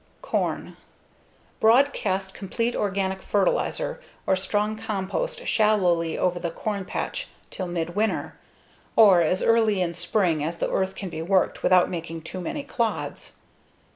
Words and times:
Corn 0.23 0.77
Broadcast 1.59 2.33
complete 2.33 2.75
organic 2.75 3.21
fertilizer 3.21 4.01
or 4.25 4.35
strong 4.35 4.75
compost 4.75 5.45
shallowly 5.45 6.17
over 6.17 6.39
the 6.39 6.49
corn 6.49 6.85
patch 6.85 7.27
till 7.51 7.67
midwinter, 7.67 8.33
or 8.95 9.21
as 9.21 9.43
early 9.43 9.79
in 9.79 9.93
spring 9.93 10.43
as 10.43 10.57
the 10.57 10.71
earth 10.71 10.95
can 10.95 11.09
be 11.09 11.21
worked 11.21 11.61
without 11.61 11.87
making 11.87 12.23
too 12.23 12.41
many 12.41 12.63
clods. 12.63 13.35